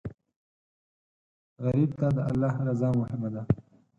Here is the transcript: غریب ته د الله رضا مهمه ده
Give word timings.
غریب 1.63 1.91
ته 1.99 2.07
د 2.15 2.17
الله 2.29 2.53
رضا 2.67 2.89
مهمه 2.99 3.29
ده 3.33 3.41